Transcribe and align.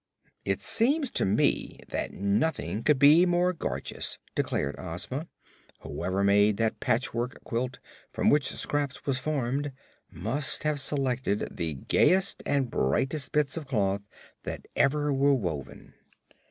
"It 0.45 0.61
seemed 0.61 1.13
to 1.13 1.25
me 1.25 1.79
that 1.89 2.11
nothing 2.11 2.81
could 2.81 2.97
be 2.97 3.23
more 3.27 3.53
gorgeous," 3.53 4.17
declared 4.33 4.73
Ozma. 4.79 5.27
"Whoever 5.81 6.23
made 6.23 6.57
that 6.57 6.79
patchwork 6.79 7.43
quilt, 7.43 7.77
from 8.11 8.31
which 8.31 8.47
Scraps 8.49 9.05
was 9.05 9.19
formed, 9.19 9.71
must 10.09 10.63
have 10.63 10.81
selected 10.81 11.55
the 11.55 11.75
gayest 11.75 12.41
and 12.47 12.71
brightest 12.71 13.31
bits 13.31 13.57
of 13.57 13.67
cloth 13.67 14.01
that 14.41 14.65
ever 14.75 15.13
were 15.13 15.35
woven." 15.35 15.93